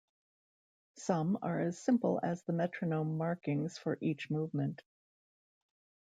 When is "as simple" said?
1.61-2.19